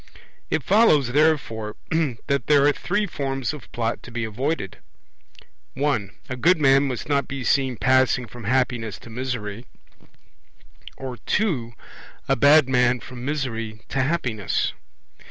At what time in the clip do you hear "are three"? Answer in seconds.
2.65-3.05